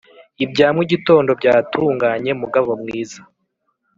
[0.43, 3.19] ibya mugitondo byatunganye mugabo mwiza”